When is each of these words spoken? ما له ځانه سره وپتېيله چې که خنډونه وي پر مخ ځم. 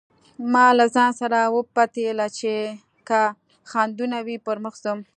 ما 0.53 0.67
له 0.77 0.85
ځانه 0.95 1.15
سره 1.21 1.39
وپتېيله 1.55 2.27
چې 2.39 2.53
که 3.07 3.21
خنډونه 3.71 4.17
وي 4.25 4.37
پر 4.45 4.57
مخ 4.63 4.75
ځم. 4.83 4.99